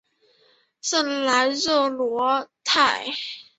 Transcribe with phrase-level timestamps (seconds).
[0.81, 3.05] 圣莱热德罗泰。